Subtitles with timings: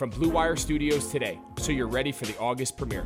[0.00, 3.04] from Blue Wire Studios today so you're ready for the August premiere.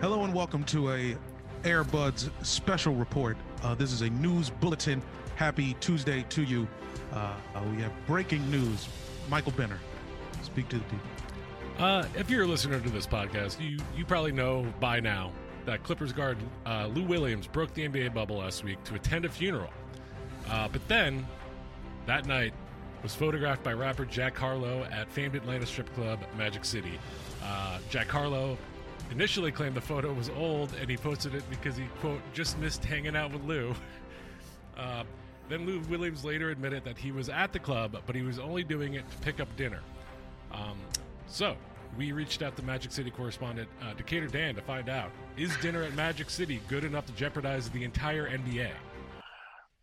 [0.00, 1.14] Hello and welcome to a
[1.64, 3.36] Airbuds special report.
[3.62, 5.02] Uh, this is a news bulletin.
[5.36, 6.66] Happy Tuesday to you.
[7.12, 7.34] Uh,
[7.76, 8.88] we have breaking news.
[9.28, 9.78] Michael Benner,
[10.42, 11.08] speak to the people.
[11.78, 15.30] Uh, if you're a listener to this podcast, you you probably know by now
[15.64, 19.28] that Clippers guard uh, Lou Williams broke the NBA bubble last week to attend a
[19.28, 19.70] funeral.
[20.48, 21.26] Uh, but then,
[22.06, 22.54] that night,
[23.02, 26.98] was photographed by rapper Jack Harlow at famed Atlanta strip club Magic City.
[27.44, 28.58] Uh, Jack Harlow
[29.10, 32.84] initially claimed the photo was old, and he posted it because he quote just missed
[32.84, 33.74] hanging out with Lou.
[34.76, 35.02] Uh,
[35.48, 38.62] then Lou Williams later admitted that he was at the club, but he was only
[38.62, 39.80] doing it to pick up dinner.
[40.52, 40.78] Um,
[41.26, 41.56] so
[41.96, 45.82] we reached out to Magic City correspondent uh, Decatur Dan to find out: is dinner
[45.82, 48.70] at Magic City good enough to jeopardize the entire NBA?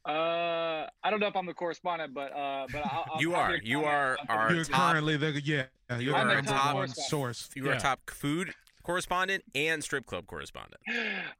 [0.05, 3.41] Uh, I don't know if I'm the correspondent, but uh, but I'll, I'll You I'll
[3.51, 3.55] are.
[3.57, 4.91] You comment are You're top.
[4.91, 5.63] currently the yeah.
[5.97, 7.49] You You're the our top one source.
[7.55, 7.79] You are Yeah.
[7.79, 10.79] top food correspondent and strip club correspondent.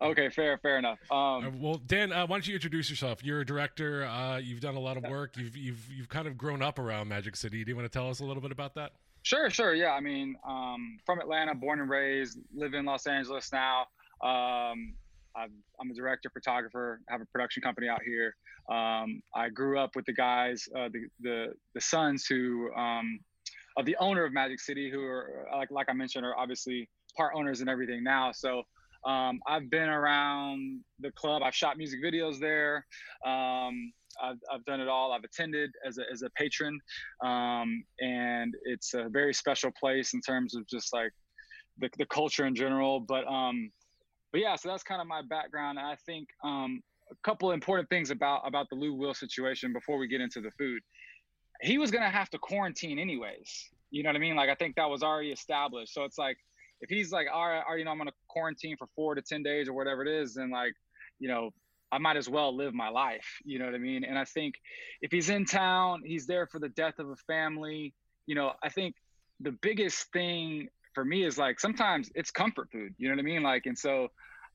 [0.02, 0.98] Okay, fair, fair enough.
[1.12, 3.24] Um, Uh, well, Dan, uh, why don't you introduce yourself?
[3.24, 4.04] You're a director.
[4.06, 5.38] Uh, you've done a lot of work.
[5.38, 7.64] You've you've you've kind of grown up around Magic City.
[7.64, 8.94] Do you want to tell us a little bit about that?
[9.26, 9.74] Sure, sure.
[9.74, 13.88] Yeah, I mean, um, from Atlanta, born and raised, live in Los Angeles now.
[14.24, 14.94] Um,
[15.36, 15.50] I've,
[15.82, 18.36] I'm a director, photographer, have a production company out here.
[18.70, 23.20] Um, I grew up with the guys, uh, the, the the sons who um,
[23.78, 27.34] of the owner of Magic City, who are like like I mentioned, are obviously part
[27.36, 28.32] owners and everything now.
[28.32, 28.62] So
[29.08, 31.42] um, I've been around the club.
[31.44, 32.86] I've shot music videos there.
[33.26, 33.92] Um,
[34.22, 35.12] I've, I've done it all.
[35.12, 36.80] I've attended as a, as a patron.
[37.24, 41.12] Um, and it's a very special place in terms of just like
[41.80, 43.00] the, the culture in general.
[43.00, 43.72] But, um,
[44.32, 45.78] but yeah, so that's kind of my background.
[45.78, 46.82] And I think, um,
[47.12, 50.52] a couple important things about, about the Lou Will situation before we get into the
[50.58, 50.82] food.
[51.62, 53.70] He was to have to quarantine anyways.
[53.92, 54.36] You know what I mean?
[54.36, 55.94] Like, I think that was already established.
[55.94, 56.38] So it's like,
[56.82, 59.22] if he's like, all right, all right, you know, I'm to quarantine for four to
[59.22, 60.74] 10 days or whatever it is, then like,
[61.20, 61.52] you know,
[61.96, 63.26] I might as well live my life.
[63.46, 64.04] You know what I mean?
[64.04, 64.56] And I think
[65.02, 67.94] if he's in town, he's there for the death of a family.
[68.26, 68.96] you know, I think
[69.40, 72.94] the biggest thing for me is like sometimes it's comfort food.
[72.98, 73.44] You know what I mean?
[73.44, 74.10] Like, and so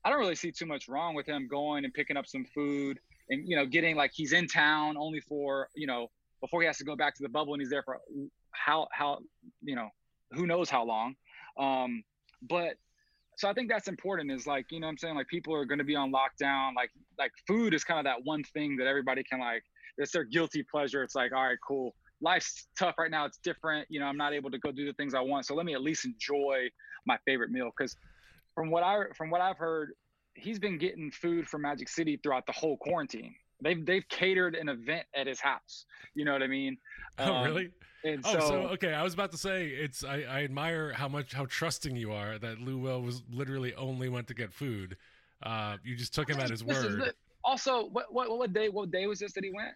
[0.05, 2.99] I don't really see too much wrong with him going and picking up some food
[3.29, 6.11] and you know getting like he's in town only for you know
[6.41, 7.99] before he has to go back to the bubble and he's there for
[8.51, 9.19] how how
[9.63, 9.89] you know
[10.31, 11.15] who knows how long.
[11.57, 12.03] Um,
[12.43, 12.75] but
[13.37, 15.15] so I think that's important is like, you know I'm saying?
[15.15, 16.75] Like people are going to be on lockdown.
[16.75, 19.63] Like, like food is kind of that one thing that everybody can like,
[19.97, 21.03] it's their guilty pleasure.
[21.03, 21.95] It's like, all right, cool.
[22.21, 23.25] Life's tough right now.
[23.25, 23.87] It's different.
[23.89, 25.45] You know, I'm not able to go do the things I want.
[25.45, 26.69] So let me at least enjoy
[27.05, 27.69] my favorite meal.
[27.77, 27.95] Cause
[28.53, 29.93] from what I, from what I've heard,
[30.35, 33.33] he's been getting food from Magic City throughout the whole quarantine.
[33.61, 35.85] They've, they've catered an event at his house.
[36.15, 36.77] You know what I mean?
[37.19, 37.71] Oh, um, really?
[38.03, 38.93] And oh, so, so, okay.
[38.93, 40.03] I was about to say it's.
[40.03, 44.09] I, I admire how much how trusting you are that Lou Will was literally only
[44.09, 44.97] went to get food.
[45.43, 46.99] Uh, you just took him at his word.
[46.99, 47.13] The,
[47.43, 48.69] also, what, what what day?
[48.69, 49.73] What day was this that he went?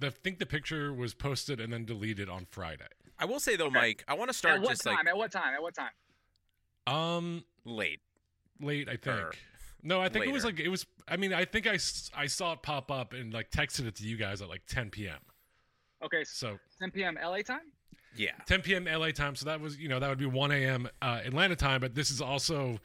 [0.00, 2.88] The, I think the picture was posted and then deleted on Friday.
[3.20, 3.78] I will say though, okay.
[3.78, 4.96] Mike, I want to start at what just time?
[4.96, 5.54] like at what time?
[5.54, 5.90] At what time?
[6.86, 8.00] Um, late.
[8.60, 9.38] Late, I think.
[9.88, 10.30] No, I think later.
[10.30, 10.86] it was like it was.
[11.08, 11.78] I mean, I think I
[12.14, 14.90] I saw it pop up and like texted it to you guys at like 10
[14.90, 15.18] p.m.
[16.04, 17.18] Okay, so 10 p.m.
[17.22, 17.72] LA time.
[18.14, 18.84] Yeah, 10 p.m.
[18.84, 19.34] LA time.
[19.34, 20.88] So that was you know that would be 1 a.m.
[21.00, 21.80] Uh, Atlanta time.
[21.80, 22.78] But this is also,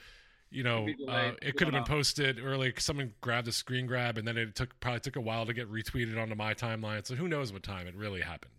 [0.49, 2.73] you know, uh, it could have been posted early.
[2.77, 5.69] Someone grabbed a screen grab, and then it took probably took a while to get
[5.69, 7.05] retweeted onto my timeline.
[7.05, 8.51] So who knows what time it really happened.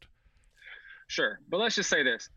[1.07, 2.29] Sure, but let's just say this: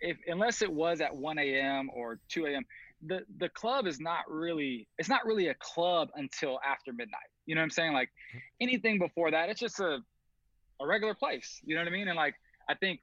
[0.00, 1.90] if unless it was at 1 a.m.
[1.92, 2.64] or 2 a.m.,
[3.06, 7.20] the the club is not really it's not really a club until after midnight.
[7.46, 7.92] You know what I'm saying?
[7.92, 8.38] Like mm-hmm.
[8.60, 9.98] anything before that, it's just a
[10.80, 11.60] a regular place.
[11.64, 12.08] You know what I mean?
[12.08, 12.34] And like
[12.68, 13.00] I think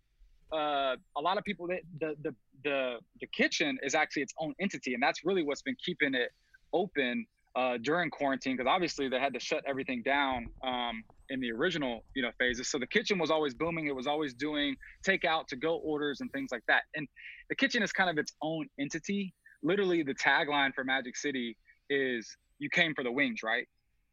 [0.54, 4.54] uh, a lot of people that the the the the kitchen is actually its own
[4.60, 6.30] entity, and that's really what's been keeping it
[6.74, 11.52] open uh, during quarantine because obviously they had to shut everything down um, in the
[11.52, 12.70] original you know phases.
[12.70, 13.88] So the kitchen was always booming.
[13.88, 16.84] It was always doing takeout, to go orders, and things like that.
[16.96, 17.08] And
[17.50, 19.34] the kitchen is kind of its own entity.
[19.64, 21.58] Literally, the tagline for Magic City
[21.90, 23.68] is "You came for the wings, right?"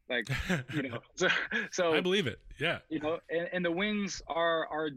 [0.09, 0.27] Like,
[0.73, 1.27] you know, so,
[1.71, 2.39] so I believe it.
[2.59, 2.79] Yeah.
[2.89, 4.89] You know, and, and the wings are are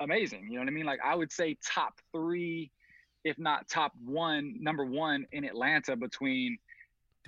[0.00, 0.46] amazing.
[0.48, 0.86] You know what I mean?
[0.86, 2.70] Like, I would say top three,
[3.24, 6.58] if not top one, number one in Atlanta between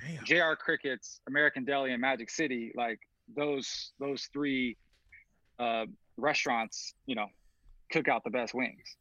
[0.00, 0.24] Damn.
[0.24, 2.72] JR Crickets, American Deli, and Magic City.
[2.74, 3.00] Like
[3.34, 4.76] those those three
[5.58, 5.86] uh,
[6.16, 7.26] restaurants, you know,
[7.90, 8.96] cook out the best wings.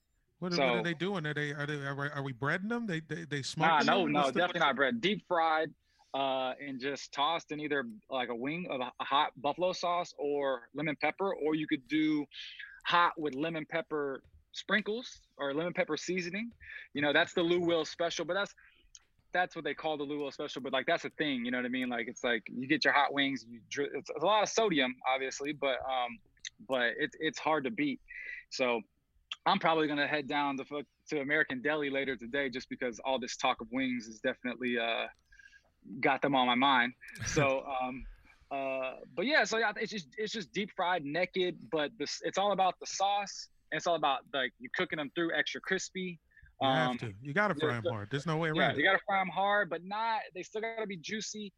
[0.45, 1.25] What, so, what are they doing?
[1.25, 2.85] Are they are they are, we breading them?
[2.85, 4.11] They they they Nah, no, them?
[4.11, 5.01] no, What's the- definitely not bread.
[5.01, 5.73] Deep fried,
[6.13, 10.69] uh, and just tossed in either like a wing of a hot buffalo sauce or
[10.75, 12.27] lemon pepper, or you could do
[12.85, 14.21] hot with lemon pepper
[14.51, 16.51] sprinkles or lemon pepper seasoning.
[16.93, 18.53] You know, that's the Lou Will special, but that's
[19.33, 20.61] that's what they call the Lou Will special.
[20.61, 21.89] But like that's a thing, you know what I mean?
[21.89, 24.49] Like it's like you get your hot wings, you dri- it's, it's a lot of
[24.49, 26.19] sodium, obviously, but um,
[26.69, 27.99] but it's it's hard to beat.
[28.51, 28.81] So
[29.45, 30.65] I'm probably gonna head down to
[31.09, 35.05] to American Deli later today, just because all this talk of wings is definitely uh
[35.99, 36.93] got them on my mind.
[37.25, 38.05] So, um,
[38.51, 42.37] uh, but yeah, so yeah, it's just it's just deep fried, naked, but this it's
[42.37, 43.49] all about the sauce.
[43.71, 46.19] And it's all about like you cooking them through extra crispy.
[46.61, 47.13] You Um, have to.
[47.21, 48.09] You got to fry them hard.
[48.09, 50.21] There's no way yeah, around you gotta fry them hard, but not.
[50.33, 51.51] They still gotta be juicy,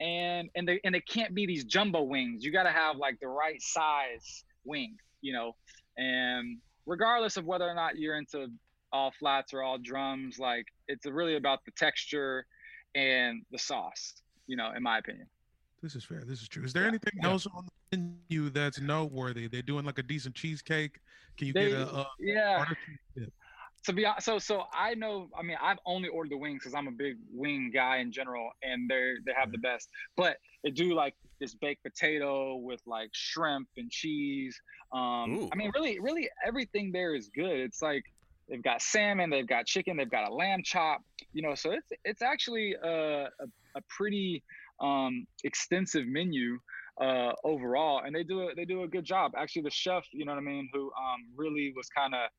[0.00, 2.44] and and they and they can't be these jumbo wings.
[2.44, 5.52] You gotta have like the right size wing, you know.
[5.96, 8.48] And regardless of whether or not you're into
[8.92, 12.46] all flats or all drums, like it's really about the texture
[12.94, 14.14] and the sauce,
[14.46, 15.26] you know, in my opinion.
[15.82, 16.22] This is fair.
[16.24, 16.64] This is true.
[16.64, 17.98] Is there anything else on the
[18.30, 19.48] menu that's noteworthy?
[19.48, 20.98] They're doing like a decent cheesecake.
[21.36, 22.64] Can you They- get a, a yeah.
[23.84, 25.28] To be honest, so so I know.
[25.38, 28.50] I mean, I've only ordered the wings because I'm a big wing guy in general,
[28.62, 29.88] and they they have the best.
[30.16, 34.58] But they do like this baked potato with like shrimp and cheese.
[34.92, 35.48] Um, Ooh.
[35.52, 37.58] I mean, really, really everything there is good.
[37.58, 38.04] It's like
[38.48, 41.02] they've got salmon, they've got chicken, they've got a lamb chop.
[41.32, 44.42] You know, so it's it's actually a a, a pretty
[44.80, 46.58] um, extensive menu
[47.00, 49.32] uh, overall, and they do a, they do a good job.
[49.36, 52.30] Actually, the chef, you know what I mean, who um, really was kind of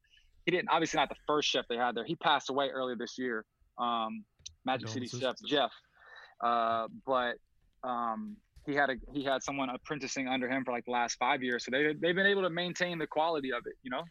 [0.46, 2.06] he didn't obviously not the first chef they had there.
[2.06, 3.46] He passed away earlier this year.
[3.78, 4.24] Um,
[4.66, 5.36] Magic City chef.
[5.48, 5.72] Jeff,
[6.44, 7.36] uh, but
[7.84, 11.44] um, he had a he had someone apprenticing under him for like the last five
[11.44, 11.66] years.
[11.66, 13.74] So they they've been able to maintain the quality of it.
[13.84, 14.04] You know.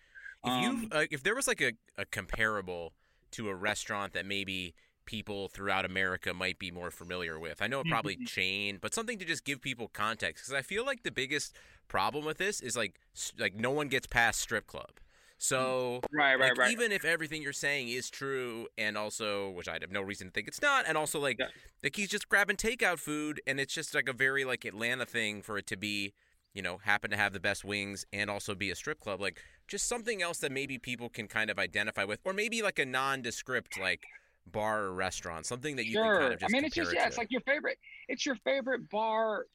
[0.43, 2.93] If Um, you uh, if there was like a, a comparable
[3.33, 4.75] to a restaurant that maybe
[5.07, 7.61] people throughout America might be more familiar with.
[7.61, 8.25] I know it probably Mm-hmm.
[8.25, 11.55] chain, but something to just give people context because I feel like the biggest
[11.89, 13.01] problem with this is like
[13.39, 15.01] like no one gets past strip club.
[15.45, 16.73] So Right, right, like, right.
[16.73, 20.33] even if everything you're saying is true, and also which I have no reason to
[20.33, 21.39] think it's not, and also like
[21.83, 25.43] like he's just grabbing takeout food, and it's just like a very like Atlanta thing
[25.43, 26.15] for it to be
[26.55, 29.21] you know, happen to have the best wings and also be a strip club.
[29.21, 32.79] Like just something else that maybe people can kind of identify with, or maybe like
[32.79, 34.05] a nondescript like
[34.47, 36.05] bar or restaurant, something that you sure.
[36.05, 36.51] can kind of just.
[36.51, 37.79] I mean, it's just yeah, it it's like your favorite.
[38.09, 39.47] It's your favorite bar.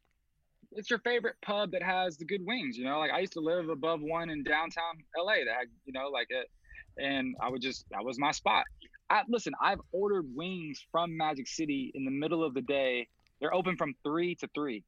[0.72, 2.78] It's your favorite pub that has the good wings.
[2.78, 5.94] You know, like I used to live above one in downtown LA that had, you
[5.94, 6.50] know, like it,
[6.98, 8.64] and I would just that was my spot.
[9.10, 13.08] I, listen, I've ordered wings from Magic City in the middle of the day.
[13.42, 14.84] They're open from three to three.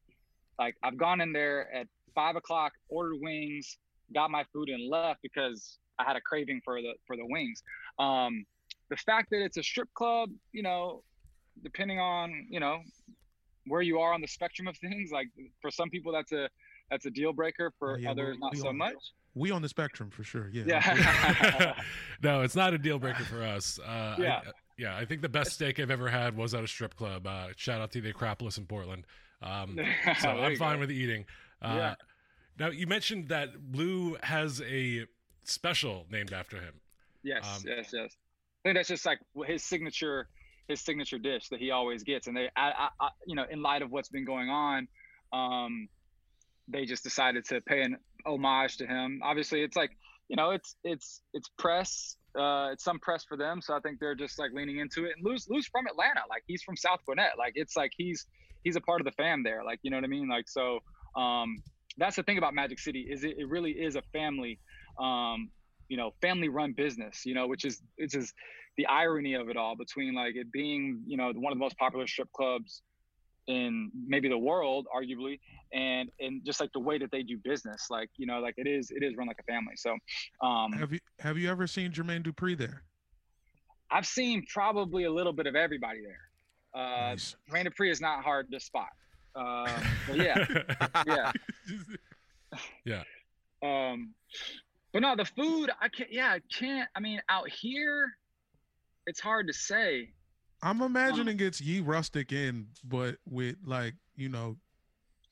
[0.58, 3.78] Like I've gone in there at five o'clock, ordered wings,
[4.14, 7.62] got my food and left because I had a craving for the for the wings.
[7.98, 8.44] Um,
[8.90, 11.02] the fact that it's a strip club, you know,
[11.62, 12.78] depending on you know
[13.66, 15.28] where you are on the spectrum of things, like
[15.60, 16.48] for some people that's a
[16.90, 17.72] that's a deal breaker.
[17.78, 18.94] For Oh, yeah, others, we- not so on- much.
[19.34, 20.50] We on the spectrum for sure.
[20.52, 20.64] Yeah.
[20.66, 21.74] Yeah.
[22.22, 23.78] no, it's not a deal breaker for us.
[23.78, 24.40] Uh, Yeah.
[24.46, 27.26] I, yeah, I think the best steak I've ever had was at a strip club.
[27.26, 29.04] Uh, shout out to the Acropolis in Portland.
[29.42, 29.78] Um,
[30.20, 30.80] so I'm fine go.
[30.80, 31.24] with eating.
[31.62, 31.94] Uh, Yeah.
[32.58, 35.06] Now you mentioned that Lou has a
[35.44, 36.74] special named after him.
[37.22, 38.16] Yes, Um, yes, yes.
[38.64, 40.28] I think that's just like his signature,
[40.68, 42.26] his signature dish that he always gets.
[42.26, 44.88] And they, I, I, you know, in light of what's been going on,
[45.32, 45.88] um,
[46.68, 49.20] they just decided to pay an homage to him.
[49.24, 49.90] Obviously, it's like,
[50.28, 52.16] you know, it's it's it's press.
[52.38, 55.12] Uh, it's some press for them, so I think they're just like leaning into it.
[55.16, 58.26] And Lou's Lou's from Atlanta, like he's from South Gwinnett, like it's like he's
[58.64, 60.28] he's a part of the fam there, like you know what I mean.
[60.28, 60.78] Like so,
[61.14, 61.62] um,
[61.98, 64.58] that's the thing about Magic City is it, it really is a family,
[64.98, 65.50] um,
[65.92, 68.32] you know, family run business, you know, which is which is
[68.78, 71.76] the irony of it all between like it being you know one of the most
[71.76, 72.80] popular strip clubs
[73.46, 75.38] in maybe the world arguably
[75.74, 78.66] and and just like the way that they do business like you know like it
[78.66, 79.90] is it is run like a family so
[80.42, 82.84] um Have you have you ever seen Jermaine Dupri there?
[83.90, 87.36] i've seen probably a little bit of everybody there uh Nice.
[87.50, 88.88] Rain Dupri is not hard to spot
[89.36, 90.38] uh but yeah
[91.06, 91.32] yeah
[92.92, 93.02] Yeah.
[93.62, 94.14] um
[94.92, 98.12] but no the food i can't yeah i can't i mean out here
[99.06, 100.10] it's hard to say
[100.64, 104.58] I'm imagining it's ye rustic in, but with like you know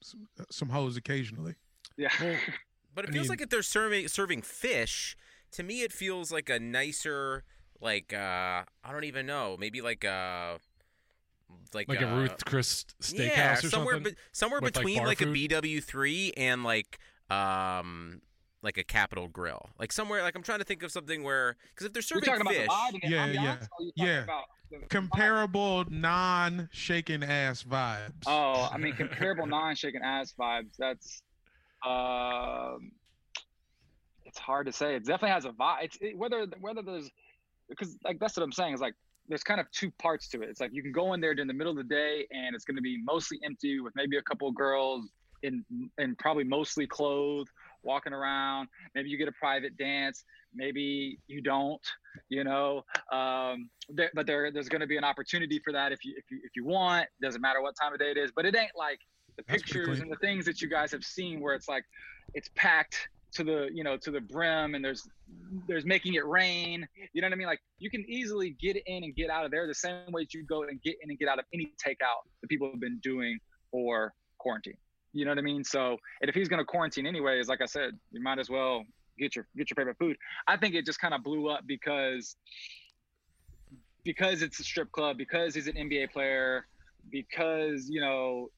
[0.02, 1.54] some, some hoes occasionally.
[1.96, 2.08] yeah
[2.96, 5.16] But it I feels mean- like if they're serving serving fish,
[5.52, 7.44] to me it feels like a nicer,
[7.80, 10.58] like uh, I don't even know, maybe like a
[11.72, 14.12] like, Like a uh, Ruth Chris steakhouse yeah, or somewhere something?
[14.14, 16.98] be- somewhere With, like, between bar like, a BW three and like
[17.30, 18.20] um
[18.62, 21.86] like a Capital Grille, like somewhere like I'm trying to think of something where because
[21.86, 23.92] if they're you're serving talking fish, about the vibe and Yeah, ambiance, yeah, or you're
[23.92, 24.22] talking yeah.
[24.24, 24.86] about the?
[24.88, 28.22] Comparable non-shaking ass vibes.
[28.26, 30.76] Oh, I mean, comparable non-shaken ass vibes.
[30.78, 31.22] That's,
[31.86, 32.92] um,
[34.24, 34.94] it's hard to say.
[34.94, 35.82] It definitely has a vibe.
[35.82, 37.10] It's it, whether whether there's
[37.68, 38.94] because like that's what I'm saying is like
[39.28, 40.48] there's kind of two parts to it.
[40.50, 42.64] It's like you can go in there during the middle of the day and it's
[42.64, 45.08] going to be mostly empty with maybe a couple of girls
[45.42, 45.64] in
[45.98, 47.48] and probably mostly clothed
[47.82, 48.68] walking around.
[48.94, 50.24] Maybe you get a private dance.
[50.54, 51.80] Maybe you don't.
[52.28, 52.82] You know,
[53.12, 56.24] um, there, but there there's going to be an opportunity for that if you if
[56.30, 57.06] you if you want.
[57.22, 58.32] Doesn't matter what time of day it is.
[58.34, 58.98] But it ain't like
[59.36, 61.84] the That's pictures and the things that you guys have seen where it's like
[62.34, 65.08] it's packed to the you know to the brim and there's
[65.68, 69.04] there's making it rain you know what i mean like you can easily get in
[69.04, 71.18] and get out of there the same way that you go and get in and
[71.18, 73.38] get out of any takeout that people have been doing
[73.70, 74.76] for quarantine
[75.12, 77.66] you know what i mean so and if he's going to quarantine anyways like i
[77.66, 78.84] said you might as well
[79.18, 82.36] get your get your favorite food i think it just kind of blew up because
[84.04, 86.66] because it's a strip club because he's an nba player
[87.10, 88.48] because you know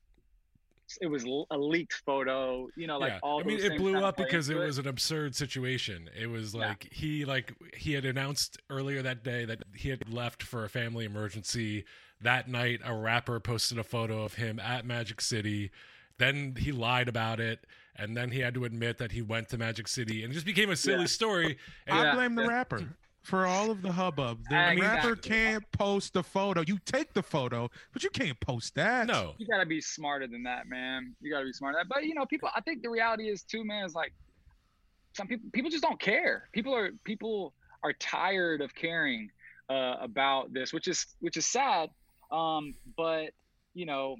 [1.00, 3.18] it was a leaked photo you know like yeah.
[3.22, 6.10] all I mean, it blew up because it into was an absurd situation.
[6.18, 10.42] It was like he like he had announced earlier that day that he had left
[10.42, 11.84] for a family emergency.
[12.20, 15.70] That night, a rapper posted a photo of him at Magic City.
[16.18, 17.66] Then he lied about it,
[17.96, 20.46] and then he had to admit that he went to Magic City, and it just
[20.46, 21.06] became a silly Yeah.
[21.06, 21.58] story.
[21.86, 24.38] And I blame the rapper for all of the hubbub.
[24.48, 24.80] The Exactly.
[24.82, 26.62] rapper can't post the photo.
[26.66, 29.06] You take the photo, but you can't post that.
[29.06, 31.14] no, you gotta be smarter than that, man.
[31.20, 31.94] You gotta be smarter than that.
[31.94, 32.48] But you know, people.
[32.54, 33.84] I think the reality is too, man.
[33.84, 34.12] Is like
[35.14, 35.48] some people.
[35.52, 36.48] People just don't care.
[36.52, 37.54] People are people
[37.84, 39.30] are tired of caring
[39.68, 41.90] uh, about this, which is which is sad.
[42.30, 43.30] Um, but
[43.74, 44.16] you know,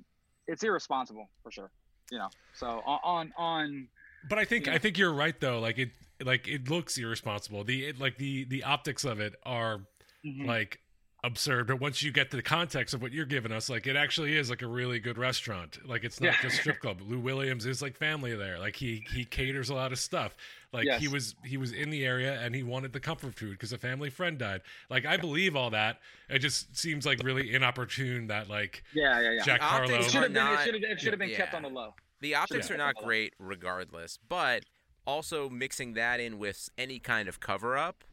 [0.47, 1.71] it's irresponsible for sure.
[2.13, 3.89] You know, so on on, on
[4.29, 4.75] But I think Yeah.
[4.75, 5.59] I think you're right though.
[5.61, 5.91] Like it
[6.23, 7.65] like it looks irresponsible.
[7.65, 9.81] The it, like the the optics of it are
[10.25, 10.47] Mhm.
[10.47, 10.79] like
[11.25, 11.69] absurd.
[11.69, 14.37] But once you get to the context of what you're giving us, like it actually
[14.37, 15.79] is like a really good restaurant.
[15.89, 16.43] Like it's not Yeah.
[16.43, 17.01] just strip club.
[17.01, 18.59] Lou Williams is like family there.
[18.59, 20.37] Like he he caters a lot of stuff.
[20.73, 23.73] Like he was he was in the area and he wanted the comfort food because
[23.73, 24.63] a family friend died.
[24.91, 26.01] Like I believe all that.
[26.29, 29.43] It just seems like really inopportune that like yeah, yeah, yeah.
[29.45, 30.05] Jack optics Harlow.
[30.05, 30.47] It should have been.
[30.47, 30.83] It should have.
[30.83, 31.95] It should have been kept on the low.
[32.23, 32.77] The optics Yeah.
[32.77, 34.65] are not great regardless, but
[35.07, 38.05] also mixing that in with any kind of cover up,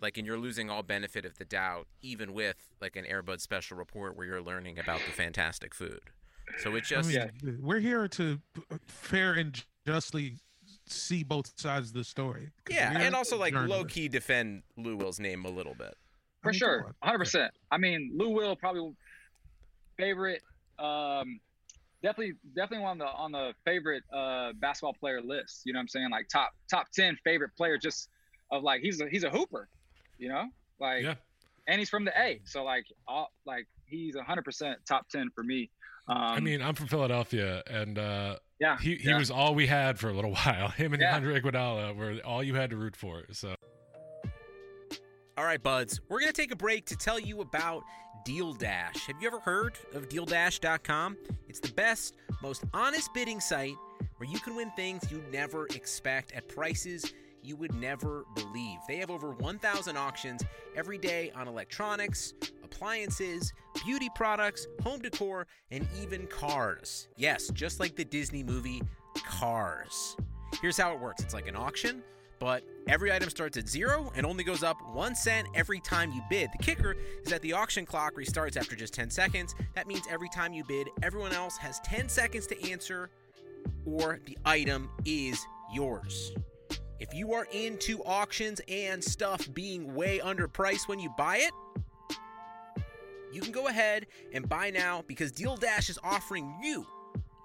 [0.00, 3.76] like and you're losing all benefit of the doubt, even with like an Airbud special
[3.76, 6.00] report where you're learning about the fantastic food.
[6.58, 8.40] So it just I mean, we're here to
[8.88, 10.34] fair and justly
[10.86, 12.50] see both sides of the story.
[12.68, 15.94] yeah, and also like low key defend Lou Will's name a little bit.
[16.42, 17.52] for sure, hundred percent.
[17.70, 18.94] I mean, Lou Will probably
[19.96, 20.42] favorite.
[20.78, 21.40] Um,
[22.04, 25.62] definitely, definitely one on the on the favorite uh, basketball player list.
[25.64, 26.10] You know what I'm saying?
[26.10, 28.08] Like top top ten favorite player, just
[28.52, 29.68] of like he's a he's a hooper.
[30.18, 30.44] You know,
[30.78, 31.14] like Yeah.
[31.66, 35.42] and he's from the A, so like all like he's hundred percent top ten for
[35.42, 35.70] me.
[36.06, 39.18] Um, I mean, I'm from Philadelphia, and uh, Yeah, he he yeah.
[39.18, 40.68] was all we had for a little while.
[40.68, 41.16] Him and Yeah.
[41.16, 43.22] Andre Iguodala were all you had to root for.
[43.32, 43.53] So
[45.36, 47.82] All right, buds, we're going to take a break to tell you about
[48.24, 49.08] Deal Dash.
[49.08, 51.16] Have you ever heard of DealDash.com?
[51.48, 53.74] It's the best, most honest bidding site
[54.18, 57.12] where you can win things you'd never expect at prices
[57.42, 58.78] you would never believe.
[58.86, 60.44] They have over 1,000 auctions
[60.76, 63.52] every day on electronics, appliances,
[63.84, 67.08] beauty products, home decor, and even cars.
[67.16, 68.82] Yes, just like the Disney movie
[69.26, 70.16] Cars.
[70.62, 72.04] Here's how it works it's like an auction,
[72.44, 76.20] but every item starts at zero and only goes up one cent every time you
[76.28, 76.50] bid.
[76.52, 79.54] The kicker is that the auction clock restarts after just 10 seconds.
[79.74, 83.08] That means every time you bid, everyone else has 10 seconds to answer,
[83.86, 85.40] or the item is
[85.72, 86.32] yours.
[87.00, 91.52] If you are into auctions and stuff being way underpriced when you buy it,
[93.32, 96.86] you can go ahead and buy now because Deal Dash is offering you,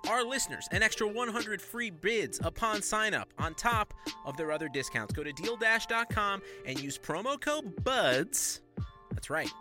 [0.07, 3.93] our listeners, an extra 100 free bids upon sign up on top
[4.25, 5.13] of their other discounts.
[5.13, 8.61] Go to dealdash.com and use promo code BUDS.
[9.11, 9.51] That's right.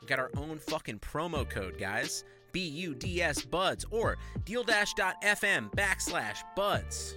[0.00, 2.24] We got our own fucking promo code, guys.
[2.52, 7.16] B U D S buds or dealdash.fm backslash buds.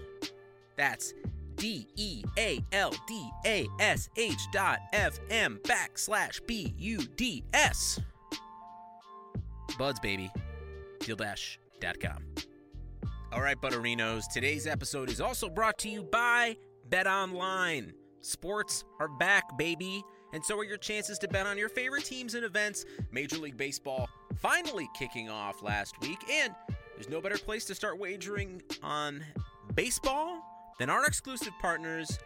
[0.76, 1.14] That's
[1.58, 7.44] D E A L D A S H dot F M backslash B U D
[7.54, 8.00] S.
[9.78, 10.32] Buds, baby.
[11.02, 12.24] DealDash.com.
[13.38, 14.24] All right, Butterinos.
[14.28, 16.58] Today's episode is also brought to you by
[16.90, 17.94] Bet Online.
[18.22, 20.04] Sports are back, baby.
[20.34, 22.84] And so are your chances to bet on your favorite teams and events.
[23.12, 24.10] Major League Baseball
[24.42, 26.18] finally kicking off last week.
[26.32, 26.52] And
[26.96, 29.24] there's no better place to start wagering on
[29.76, 30.42] baseball
[30.80, 32.18] than our exclusive partners,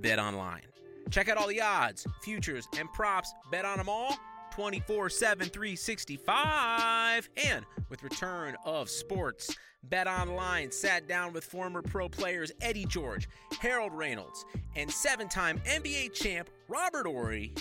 [0.00, 0.66] Bet Online.
[1.12, 3.32] Check out all the odds, futures, and props.
[3.52, 4.16] Bet on them all
[4.56, 7.28] 24 7, 365.
[7.46, 13.28] And with return of sports, Bet Online sat down with former pro players Eddie George,
[13.60, 17.54] Harold Reynolds, and seven time NBA champ Robert Horry.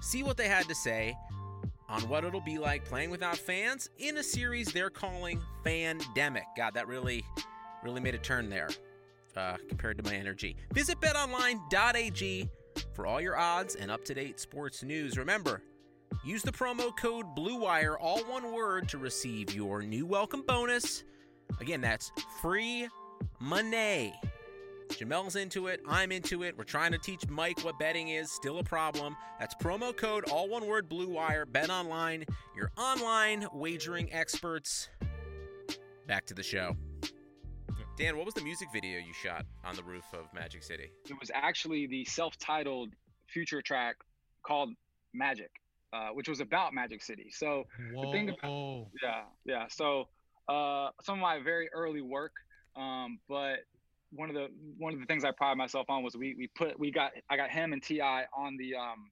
[0.00, 1.16] See what they had to say
[1.88, 6.42] on what it'll be like playing without fans in a series they're calling Fandemic.
[6.56, 7.24] God, that really,
[7.84, 8.68] really made a turn there
[9.36, 10.56] uh, compared to my energy.
[10.72, 12.50] Visit betonline.ag
[12.94, 15.16] for all your odds and up to date sports news.
[15.16, 15.62] Remember,
[16.24, 21.04] use the promo code BLUEWIRE, all one word, to receive your new welcome bonus.
[21.60, 22.88] Again, that's free
[23.40, 24.14] money.
[24.88, 25.80] Jamel's into it.
[25.86, 26.56] I'm into it.
[26.56, 28.30] We're trying to teach Mike what betting is.
[28.30, 29.16] Still a problem.
[29.38, 31.44] That's promo code, all one word, Blue Wire.
[31.44, 32.24] Bet online.
[32.56, 34.88] Your online wagering experts.
[36.06, 36.76] Back to the show.
[37.98, 40.90] Dan, what was the music video you shot on the roof of Magic City?
[41.08, 42.90] it was actually the self-titled
[43.26, 43.96] future track
[44.42, 44.70] called
[45.14, 45.50] Magic,
[45.96, 47.28] uh, which was about Magic City.
[47.30, 47.64] So
[48.02, 49.66] the thing about yeah, yeah.
[49.68, 50.08] So
[50.48, 52.32] uh, some of my very early work,
[52.76, 53.56] um, but
[54.12, 56.78] one of the one of the things I pride myself on was we we put
[56.78, 58.24] we got I got him and T.I.
[58.36, 59.10] on the um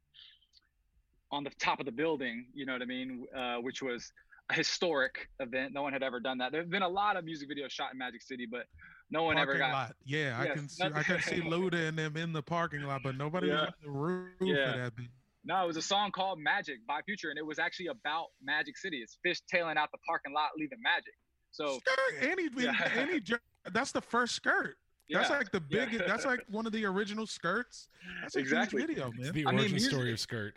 [1.32, 2.46] on the top of the building.
[2.54, 3.26] You know what I mean?
[3.36, 4.12] Uh, which was
[4.50, 5.72] a historic event.
[5.72, 6.52] No one had ever done that.
[6.52, 8.66] There have been a lot of music videos shot in Magic City, but
[9.10, 9.72] no one ever got.
[9.72, 9.92] lot.
[10.04, 10.84] Yeah, I can see.
[10.84, 13.66] I can see Luda and them in the parking lot, but nobody was Yeah.
[13.66, 14.68] on the roof Yeah.
[14.70, 15.04] of that.
[15.44, 15.48] Bitch.
[15.48, 18.76] No, it was a song called Magic by Future, and it was actually about Magic
[18.78, 18.98] City.
[18.98, 21.14] It's fish tailing out the parking lot, leaving Magic.
[21.52, 22.90] So Skirt, and he, Yeah.
[22.96, 23.40] and he jer-
[23.72, 24.76] that's the first skirt.
[25.08, 25.18] Yeah.
[25.18, 25.84] That's like the yeah.
[25.84, 26.04] biggest.
[26.06, 27.88] That's like one of the original skirts.
[28.22, 28.80] That's a Exactly.
[28.80, 29.32] huge video, it's man.
[29.32, 30.54] the I mean, origin music- story of Skirt.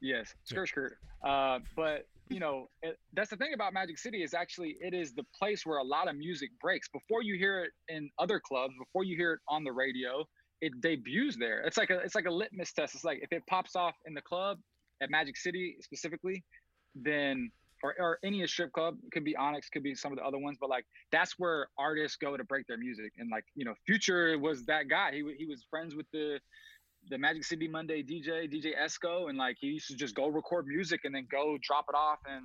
[0.00, 0.96] Yes, skirt, skirt.
[1.22, 5.12] Uh, but you know, it, that's the thing about Magic City is actually it is
[5.12, 6.88] the place where a lot of music breaks.
[6.88, 10.26] Before you hear it in other clubs, before you hear it on the radio,
[10.60, 11.60] it debuts there.
[11.60, 12.94] It's like a it's like a litmus test.
[12.94, 14.58] It's like if it pops off in the club
[15.02, 16.44] at Magic City specifically,
[16.94, 17.50] then
[17.82, 20.38] or, or any strip club, it could be Onyx, could be some of the other
[20.38, 23.12] ones, but like that's where artists go to break their music.
[23.18, 25.12] And like you know, Future was that guy.
[25.12, 26.38] He he was friends with the
[27.08, 30.66] the Magic City Monday DJ, DJ Esco, and like he used to just go record
[30.66, 32.44] music and then go drop it off and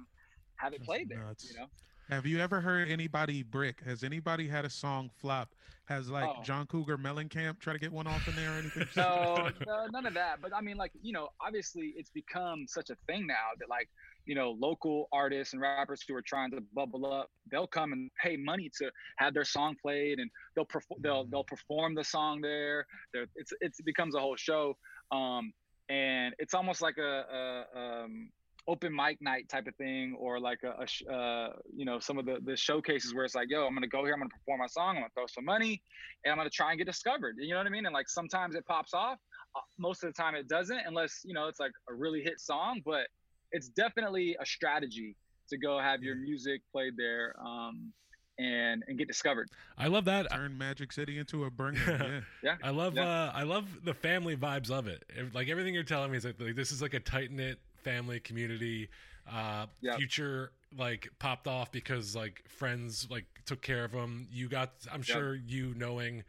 [0.57, 1.19] have it That's played there.
[1.19, 1.51] nuts.
[1.51, 1.67] You know,
[2.09, 3.81] Have you ever heard anybody brick?
[3.83, 5.55] Has anybody had a song flop?
[5.85, 6.43] Has like Oh.
[6.43, 8.87] John Cougar Mellencamp try to get one off in there or anything?
[8.97, 10.39] no, no, none of that.
[10.39, 13.89] But I mean, like, you know, obviously it's become such a thing now that, like,
[14.25, 18.11] you know, local artists and rappers who are trying to bubble up, they'll come and
[18.21, 20.99] pay money to have their song played, and they'll perform.
[21.01, 22.85] They'll they'll perform the song there.
[23.13, 24.75] They're, it's it's it becomes a whole show,
[25.11, 25.53] um,
[25.89, 28.29] and it's almost like a, a um,
[28.67, 32.17] open mic night type of thing, or like a, a sh- uh, you know some
[32.17, 34.59] of the the showcases where it's like, yo, I'm gonna go here, I'm gonna perform
[34.59, 35.81] my song, I'm gonna throw some money,
[36.23, 37.35] and I'm gonna try and get discovered.
[37.39, 37.85] You know what I mean?
[37.85, 39.17] And like sometimes it pops off,
[39.55, 42.39] uh, most of the time it doesn't, unless you know it's like a really hit
[42.39, 42.81] song.
[42.85, 43.07] But
[43.51, 45.15] it's definitely a strategy
[45.49, 47.93] to go have your music played there um,
[48.39, 49.47] and and get discovered.
[49.77, 50.31] I love that.
[50.31, 52.23] Turn Magic City into a bringer.
[52.43, 52.55] Yeah.
[52.61, 52.67] Yeah.
[52.67, 53.07] I love Yeah.
[53.07, 55.03] uh I love the family vibes of it.
[55.33, 58.19] Like everything you're telling me is like, like this is like a tight knit family
[58.19, 58.89] community.
[59.31, 59.97] Uh Yep.
[59.97, 64.27] future like popped off because like friends like took care of them.
[64.31, 65.05] You got I'm Yep.
[65.05, 66.23] sure you knowing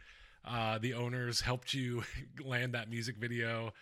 [0.45, 2.05] uh the owners helped you
[2.45, 3.73] land that music video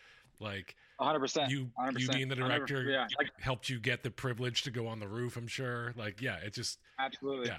[0.41, 1.49] like 100%.
[1.51, 4.87] you 100%, you being the director yeah, like- helped you get the privilege to go
[4.89, 5.93] on the roof, I'm sure.
[5.97, 7.49] Like yeah, it just Absolutely.
[7.49, 7.59] yeah.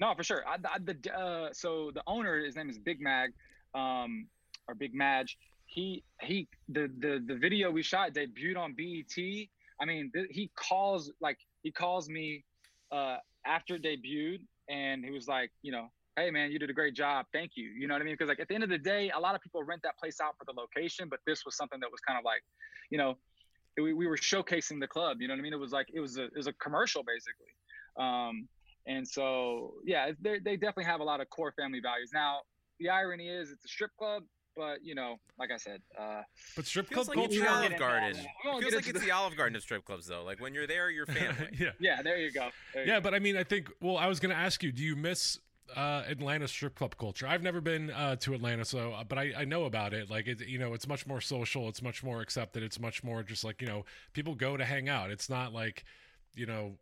[0.00, 0.42] No, for sure.
[0.46, 3.30] I, I, the uh, so the owner, his name is Big Mag,
[3.74, 4.26] um,
[4.66, 5.38] or Big Madge.
[5.72, 9.16] He he the the the video we shot debuted on BET.
[9.80, 12.44] I mean, th- he calls like he calls me
[12.92, 16.74] uh, after it debuted, and he was like, you know, hey man, you did a
[16.74, 17.70] great job, thank you.
[17.70, 18.14] You know what I mean?
[18.14, 20.20] Because like at the end of the day, a lot of people rent that place
[20.20, 22.42] out for the location, but this was something that was kind of like,
[22.90, 23.16] you know,
[23.78, 25.18] we, we were showcasing the club.
[25.20, 25.54] You know what I mean?
[25.54, 27.52] It was like it was a it was a commercial basically.
[27.98, 28.46] Um,
[28.86, 32.10] and so, yeah, they they definitely have a lot of core family values.
[32.12, 32.40] Now,
[32.78, 34.24] the irony is it's a strip club,
[34.56, 36.22] but you know, like I said, uh,
[36.56, 38.12] But strip Feels club like it's the Olive get into all Garden.
[38.16, 38.26] that.
[38.44, 40.22] We won't It feels get like it's the Olive Garden of strip clubs, though.
[40.24, 41.48] Like when you're there, you're family.
[41.58, 41.70] yeah.
[41.78, 42.48] yeah, there you go.
[42.74, 43.04] There you Yeah, go.
[43.04, 43.70] but I mean, I think.
[43.80, 45.38] Well, I was going to ask you, do you miss
[45.76, 47.26] uh, Atlanta strip club culture?
[47.26, 50.10] I've never been uh, to Atlanta, so but I, I know about it.
[50.10, 51.68] Like, it, you know, it's much more social.
[51.68, 52.62] It's much more accepted.
[52.62, 55.10] It's much more just like you know, people go to hang out.
[55.10, 55.84] It's not like,
[56.34, 56.72] you know,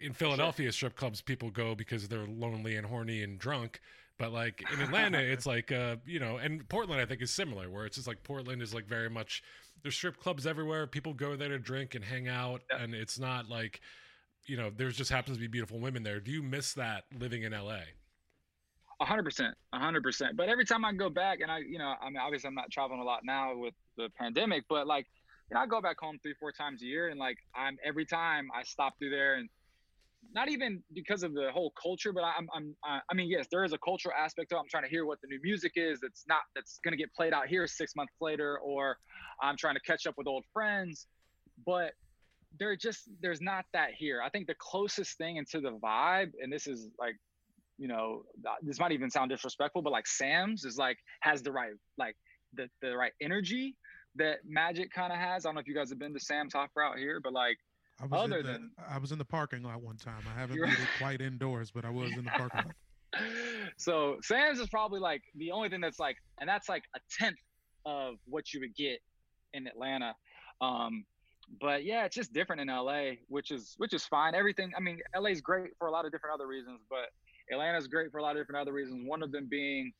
[0.00, 3.80] in Philadelphia strip clubs, people go because they're lonely and horny and drunk.
[4.18, 7.70] But like in Atlanta, it's like uh, you know, and Portland I think is similar,
[7.70, 9.42] where it's just like Portland is like very much
[9.82, 10.86] there's strip clubs everywhere.
[10.86, 13.80] People go there to drink and hang out, and it's not like
[14.48, 16.20] you know, there's just happens to be beautiful women there.
[16.20, 17.80] Do you miss that living in LA?
[19.00, 20.36] A hundred percent, a hundred percent.
[20.36, 22.70] But every time I go back, and I, you know, I mean, obviously I'm not
[22.70, 25.06] traveling a lot now with the pandemic, but like,
[25.50, 28.06] you know, I go back home three, four times a year, and like, I'm every
[28.06, 29.48] time I stop through there, and
[30.32, 33.72] not even because of the whole culture, but I'm, I'm, I mean, yes, there is
[33.72, 34.58] a cultural aspect to it.
[34.58, 36.00] I'm trying to hear what the new music is.
[36.00, 38.98] That's not that's gonna get played out here six months later, or
[39.42, 41.06] I'm trying to catch up with old friends,
[41.66, 41.92] but
[42.58, 44.20] there just there's not that here.
[44.24, 47.16] I think the closest thing into the vibe, and this is like
[47.78, 48.24] you know,
[48.62, 52.16] this might even sound disrespectful, but like Sam's is like has the right like
[52.54, 53.76] the the right energy
[54.16, 55.44] that Magic kind of has.
[55.44, 57.56] I don't know if you guys have been to Sam's Hofbrau out here, but like
[58.00, 60.22] I was other in the, than I was in the parking lot one time.
[60.34, 62.74] I haven't made it quite indoors, but I was in the parking lot.
[63.76, 67.38] so Sam's is probably like the only thing that's like, and that's like a tenth
[67.86, 69.00] of what you would get
[69.52, 70.14] in Atlanta.
[70.60, 71.04] Um,
[71.60, 74.34] but yeah, it's just different in LA, which is which is fine.
[74.34, 74.70] Everything.
[74.76, 77.08] I mean, LA is great for a lot of different other reasons, but
[77.50, 79.08] Atlanta's great for a lot of different other reasons.
[79.08, 79.92] One of them being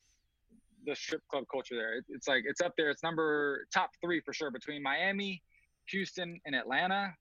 [0.85, 1.97] the strip club culture there.
[1.97, 2.89] It, it's like it's up there.
[2.89, 5.41] It's number top three for sure between Miami,
[5.89, 7.13] Houston, and Atlanta.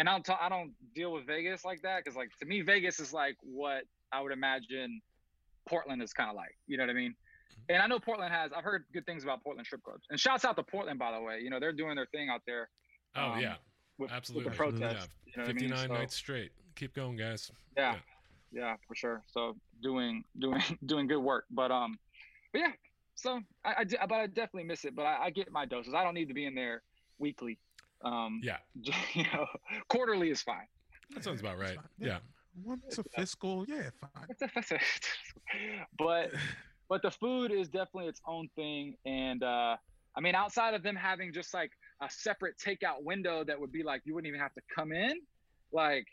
[0.00, 3.00] And I don't I don't deal with Vegas like that because like to me Vegas
[3.00, 5.02] is like what I would imagine
[5.68, 6.56] Portland is kind of like.
[6.66, 7.14] You know what I mean?
[7.68, 8.50] And I know Portland has.
[8.56, 10.06] I've heard good things about Portland strip clubs.
[10.08, 11.40] And shouts out to Portland by the way.
[11.42, 12.70] You know they're doing their thing out there.
[13.14, 13.56] Oh um, yeah,
[13.98, 14.46] with, absolutely.
[14.46, 15.10] with the protest.
[15.26, 15.32] Yeah.
[15.32, 15.68] You know what I mean?
[15.68, 16.52] 59 So- nights straight.
[16.76, 17.52] Keep going, guys.
[17.76, 17.96] yeah,
[18.52, 19.22] yeah, for sure.
[19.26, 21.98] So doing doing doing good work, but um,
[22.52, 22.72] but yeah.
[23.16, 24.96] So I, I but I definitely miss it.
[24.96, 25.92] But I, I get my doses.
[25.92, 26.84] I don't need to be in there
[27.18, 27.58] weekly.
[28.02, 28.58] Um, Yeah,
[29.14, 29.46] you know,
[29.88, 30.66] quarterly is fine.
[31.14, 31.76] that sounds about right.
[31.76, 31.84] fine.
[31.98, 32.06] Yeah.
[32.06, 32.18] Yeah.
[32.64, 34.50] Once a fiscal, yeah, fine.
[35.98, 36.30] but
[36.90, 39.76] but the food is definitely its own thing and uh
[40.16, 41.70] i mean outside of them having just like
[42.02, 45.20] a separate takeout window that would be like you wouldn't even have to come in
[45.72, 46.06] like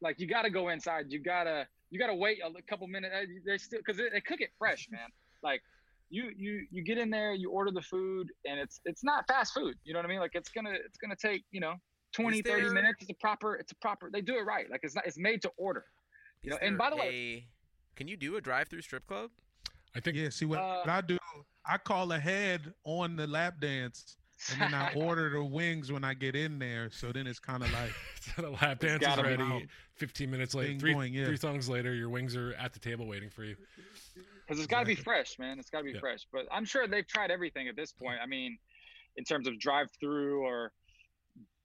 [0.00, 3.24] like you got to go inside you gotta you gotta wait a couple minutes uh,
[3.46, 5.08] they still because they, they cook it fresh man
[5.42, 5.62] like
[6.10, 9.52] you you you get in there you order the food and it's it's not fast
[9.52, 11.74] food you know what i mean like it's gonna it's gonna take you know
[12.14, 14.80] 20 Is 30 minutes it's a proper it's a proper they do it right like
[14.82, 15.84] it's not it's made to order
[16.42, 17.46] you know and by the way
[17.98, 19.30] can you do a drive-through strip club?
[19.96, 21.18] I think Yeah, see what, Uh, what I do,
[21.64, 24.16] I call ahead on the lap dance
[24.52, 26.90] and then I order the wings when I get in there.
[26.92, 27.92] So then it's kind of like
[28.36, 29.68] the lap dance is ready.
[29.96, 31.26] 15 minutes later, three, going, yeah.
[31.26, 33.56] three songs later, your wings are at the table waiting for you.
[34.48, 35.58] Because it's got to be fresh, man.
[35.58, 36.00] It's got to be Yeah.
[36.00, 36.20] fresh.
[36.32, 38.18] But I'm sure they've tried everything at this point.
[38.22, 38.58] I mean,
[39.16, 40.72] in terms of drive-through or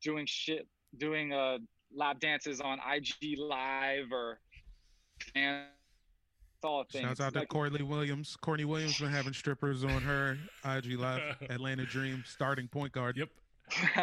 [0.01, 0.67] doing shit,
[0.97, 1.59] doing uh
[1.95, 4.39] lap dances on IG Live or
[5.35, 5.63] and
[6.63, 7.03] all a thing.
[7.03, 8.35] Shouts out It's to like- Courtney Williams.
[8.41, 11.21] Courtney Williams been having strippers on her IG Live.
[11.49, 13.15] Atlanta Dream starting point guard.
[13.17, 13.29] Yep.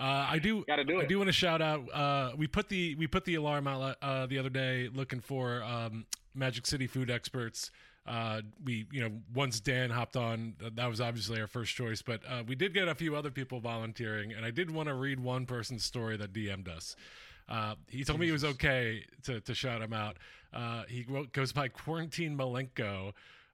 [0.00, 0.64] Uh, I do.
[0.66, 1.08] Gotta do I it.
[1.08, 1.92] do want to shout out.
[1.92, 5.62] Uh, we put the we put the alarm out uh, the other day looking for
[5.64, 7.72] um, Magic City food experts.
[8.08, 12.22] Uh, we you know once Dan hopped on, that was obviously our first choice, but
[12.26, 15.20] uh, we did get a few other people volunteering, and I did want to read
[15.20, 16.96] one person's story that DM'd us.
[17.48, 20.16] Uh, he told me he was okay to, to shout him out.
[20.52, 23.12] Uh, he goes by Quarantine Malenko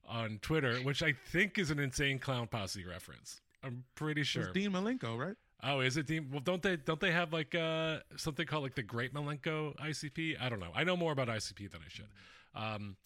[0.08, 3.40] on Twitter, which I think is an insane clown posse reference.
[3.62, 4.44] I'm pretty sure.
[4.44, 5.36] It's Dean Malenko, right?
[5.62, 6.28] Oh, is it Dean?
[6.30, 10.36] Well, don't they don't they have like uh something called like the Great Malenko ICP?
[10.40, 10.70] I don't know.
[10.74, 12.08] I know more about ICP than I should.
[12.54, 12.96] Um,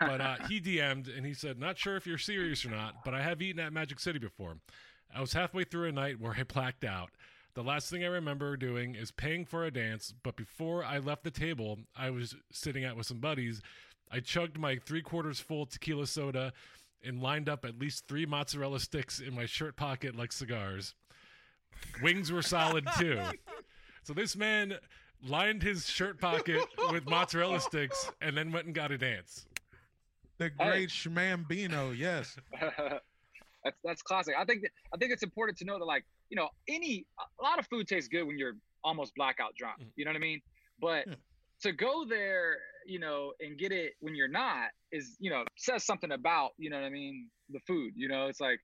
[0.00, 3.14] but uh, he DM'd and he said, "Not sure if you're serious or not, but
[3.14, 4.56] I have eaten at Magic City before.
[5.14, 7.10] I was halfway through a night where I blacked out.
[7.54, 11.24] The last thing I remember doing is paying for a dance, but before I left
[11.24, 13.60] the table I was sitting at with some buddies,
[14.10, 16.52] I chugged my three quarters full tequila soda."
[17.02, 20.94] And lined up at least three mozzarella sticks in my shirt pocket like cigars.
[22.02, 23.18] Wings were solid too.
[24.02, 24.76] So this man
[25.22, 29.46] lined his shirt pocket with mozzarella sticks and then went and got a dance.
[30.40, 32.34] The great Schmambino, yes.
[33.62, 34.34] that's that's classic.
[34.38, 37.42] I think that, I think it's important to know that like you know any a
[37.42, 39.82] lot of food tastes good when you're almost blackout drunk.
[39.82, 39.88] Mm.
[39.96, 40.40] You know what I mean?
[40.80, 41.04] But
[41.60, 45.84] to go there, you know, and get it when you're not is you know says
[45.84, 47.92] something about you know what I mean the food.
[47.94, 48.60] You know, it's like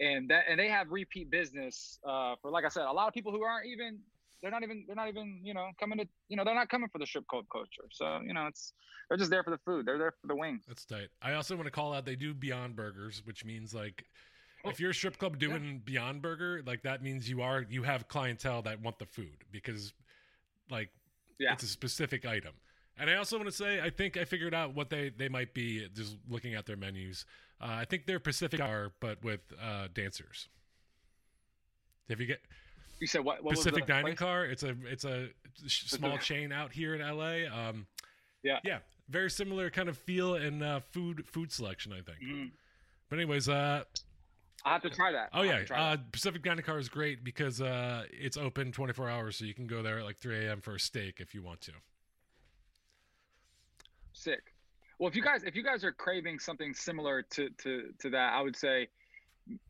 [0.00, 3.14] and that and they have repeat business uh, for like I said, a lot of
[3.14, 4.00] people who aren't even
[4.44, 6.90] they're not even they're not even you know coming to you know they're not coming
[6.92, 7.88] for the strip club culture.
[7.90, 8.74] So you know it's
[9.08, 9.86] they're just there for the food.
[9.86, 10.64] They're there for the wings.
[10.68, 11.08] That's tight.
[11.22, 14.04] I also want to call out they do Beyond Burgers, which means like
[14.66, 18.06] if you're a strip club doing Beyond Burger, like that means you are you have
[18.08, 19.94] clientele that want the food because
[20.70, 20.90] like
[21.38, 21.54] Yeah.
[21.54, 22.52] it's a specific item.
[22.98, 25.54] And I also want to say I think I figured out what they they might
[25.54, 27.24] be just looking at their menus.
[27.60, 30.48] Uh, I think they're Pacific Hour but with uh, dancers.
[32.08, 32.40] If you get
[33.00, 33.42] You said what?
[33.42, 34.18] what was Pacific Dining place?
[34.18, 34.44] Car.
[34.46, 35.28] It's a it's a
[35.68, 37.46] small chain out here in LA.
[37.52, 37.86] Um,
[38.42, 38.78] yeah, yeah,
[39.08, 42.18] very similar kind of feel and uh, food food selection, I think.
[42.22, 42.50] Mhm.
[43.08, 43.84] But anyways, uh,
[44.64, 45.30] I have to try that.
[45.32, 45.96] oh yeah, uh.
[46.12, 49.82] Pacific Dining Car is great because uh, it's open 24 hours, so you can go
[49.82, 50.60] there at like 3 a.m.
[50.60, 51.72] for a steak if you want to.
[54.12, 54.54] sick.
[54.98, 58.32] Well, if you guys if you guys are craving something similar to to to that,
[58.32, 58.88] I would say,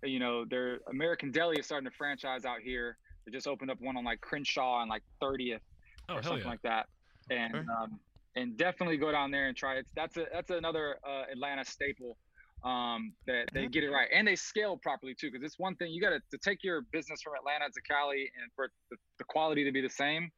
[0.02, 2.98] you know, their American Deli is starting to franchise out here.
[3.26, 5.60] They just opened up one on like Crenshaw and like 30th
[6.08, 6.48] Oh, or something yeah.
[6.50, 6.86] like that,
[7.30, 7.98] and um,
[8.36, 9.86] and definitely go down there and try it.
[9.96, 12.16] That's a that's another uh, Atlanta staple.
[12.62, 15.30] Um, that they get it right and they scale properly too.
[15.30, 18.30] Because it's one thing you got to to take your business from Atlanta to Cali
[18.40, 20.30] and for the, the quality to be the same.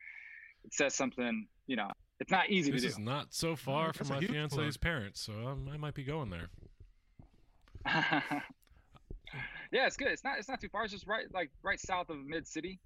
[0.64, 1.88] It says something, you know.
[2.18, 4.80] It's not easy This to is not so far that's from my fiance's plug.
[4.80, 6.48] parents, so um, I might be going there.
[9.72, 10.08] yeah, it's good.
[10.08, 10.84] It's not it's not too far.
[10.84, 12.78] It's just right like right south of mid city.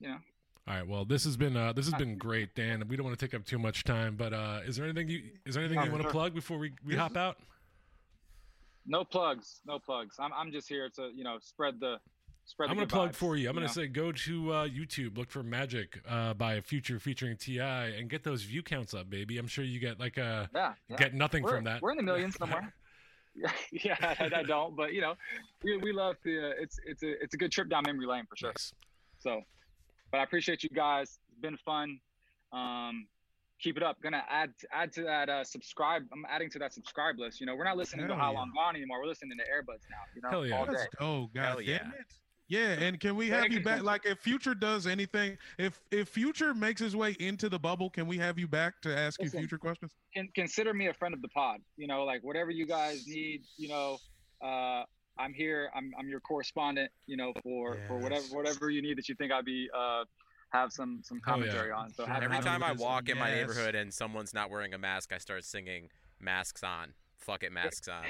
[0.00, 0.18] You know.
[0.66, 0.86] All right.
[0.86, 2.84] Well, this has been uh, this has been great, Dan.
[2.88, 5.22] We don't want to take up too much time, but uh, is there anything you
[5.46, 7.38] is there anything you want to plug before we, we hop out?
[8.86, 9.60] No plugs.
[9.66, 10.16] No plugs.
[10.18, 11.96] I'm I'm just here to, you know, spread the
[12.44, 13.48] spread I'm going to plug vibes, for you.
[13.48, 17.36] I'm going to say go to uh, YouTube, look for Magic uh, by Future featuring
[17.36, 19.38] T.I., and get those view counts up, baby.
[19.38, 20.96] I'm sure you get like a Yeah, yeah.
[20.96, 21.82] get nothing We're- from that.
[21.82, 22.74] We're in the millions somewhere.
[23.72, 25.14] yeah, yeah, I, I don't, but you know,
[25.62, 26.38] we, we love the.
[26.38, 28.52] Uh, it's it's a it's a good trip down memory lane for sure.
[29.18, 29.42] So,
[30.10, 31.18] but I appreciate you guys.
[31.30, 32.00] It's been fun.
[32.52, 33.06] Um,
[33.60, 34.00] keep it up.
[34.02, 36.02] Gonna add add to that uh, subscribe.
[36.12, 37.40] I'm adding to that subscribe list.
[37.40, 38.38] You know, we're not listening Hell to How yeah.
[38.38, 39.00] Long Gone anymore.
[39.00, 40.02] We're listening to Airbuds now.
[40.14, 40.58] You know, Hell yeah.
[40.58, 40.72] all day.
[40.72, 41.76] Let's go, God Hell yeah.
[41.76, 41.82] it.
[42.48, 43.64] Yeah, and can we have you you.
[43.64, 43.82] back?
[43.82, 48.06] Like, if Future does anything, if if Future makes his way into the bubble, can
[48.06, 49.92] we have you back to ask you future questions?
[50.16, 51.60] Con- consider me a friend of the pod.
[51.76, 53.42] You know, like whatever you guys need.
[53.58, 53.98] You know,
[54.42, 54.84] uh,
[55.18, 55.70] I'm here.
[55.74, 56.90] I'm I'm your correspondent.
[57.06, 60.04] You know, for for whatever whatever you need that you think I'd be uh
[60.50, 61.44] have some some Hell yeah.
[61.44, 61.92] commentary on.
[61.92, 64.78] So have, Every have time I walk in my neighborhood and someone's not wearing a
[64.78, 68.04] mask, I start singing "Masks On." Fuck it, masks on.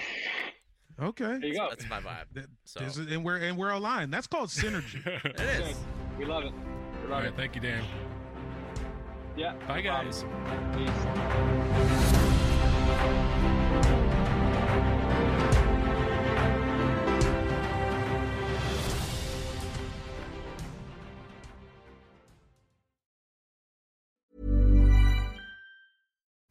[1.01, 1.39] Okay.
[1.39, 1.69] There you go.
[1.69, 2.47] That's my vibe.
[2.65, 4.13] So This is- and we're and we're aligned.
[4.13, 5.05] That's called synergy.
[5.25, 5.77] it is.
[6.19, 6.53] We love it.
[7.05, 7.29] We love right.
[7.29, 7.37] it.
[7.37, 7.85] Thank you, Dan.
[9.37, 9.55] Yeah.
[9.69, 10.25] Bye, no problem.
[10.85, 11.95] guys.